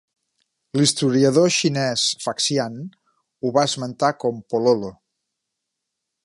L'historiador 0.79 1.51
xinès 1.57 2.05
Faxian 2.23 2.79
ho 3.43 3.53
va 3.59 3.67
esmentar 3.71 4.11
com 4.25 4.41
Pololo. 4.55 4.91